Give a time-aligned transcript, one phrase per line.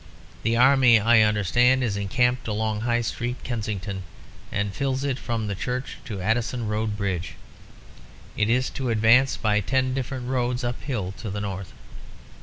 [0.41, 4.01] The army, I understand, is encamped along High Street, Kensington,
[4.51, 7.35] and fills it from the Church to Addison Road Bridge.
[8.35, 11.73] It is to advance by ten different roads uphill to the north.